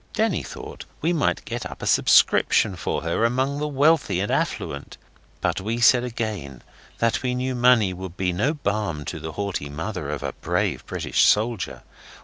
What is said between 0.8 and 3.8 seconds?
we might get up a subscription for her among the